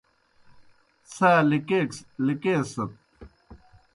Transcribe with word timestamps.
څھا 1.11 1.31
لِکیکسَت 2.25 2.93